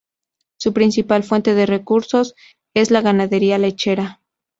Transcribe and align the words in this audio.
Su 0.57 0.73
principal 0.73 1.21
fuente 1.23 1.53
de 1.53 1.67
recursos 1.67 2.33
es 2.73 2.89
la 2.89 3.01
ganadería 3.01 3.59
lechera. 3.59 4.19